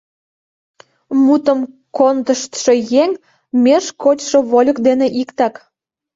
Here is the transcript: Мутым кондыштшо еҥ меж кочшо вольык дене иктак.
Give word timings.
Мутым 1.23 1.59
кондыштшо 1.97 2.73
еҥ 3.03 3.11
меж 3.63 3.85
кочшо 4.01 4.39
вольык 4.49 4.77
дене 4.87 5.07
иктак. 5.21 5.55